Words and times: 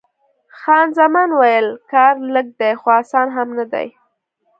خان 0.59 0.87
زمان 0.99 1.29
وویل: 1.33 1.67
کار 1.91 2.15
لږ 2.35 2.47
دی، 2.59 2.71
خو 2.81 2.87
اسان 3.01 3.27
هم 3.35 3.49
نه 3.57 3.65
دی. 3.73 3.87